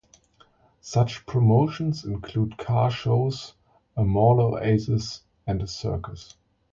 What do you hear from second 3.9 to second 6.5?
a mall oasis and a circus.